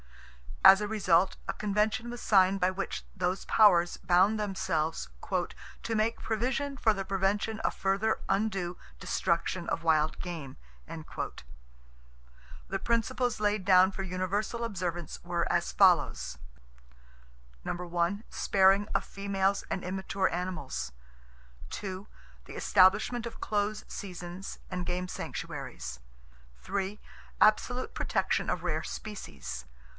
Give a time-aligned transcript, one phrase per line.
[0.63, 6.19] As a result a Convention was signed by which those powers bound themselves "to make
[6.21, 13.91] provision for the prevention of further undue destruction of wild game." The principles laid down
[13.91, 16.37] for universal observance were as follows:
[18.29, 20.91] Sparing of females and immature animals.
[21.79, 22.07] The
[22.49, 25.99] establishment of close seasons and game sanctuaries.
[27.39, 29.65] Absolute protection of rare species.